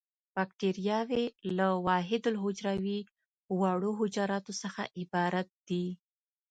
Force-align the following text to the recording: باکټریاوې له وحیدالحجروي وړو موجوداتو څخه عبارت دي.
باکټریاوې 0.35 1.23
له 1.57 1.67
وحیدالحجروي 1.87 2.99
وړو 3.59 3.91
موجوداتو 3.99 4.51
څخه 4.61 4.81
عبارت 4.99 5.49
دي. 5.67 5.85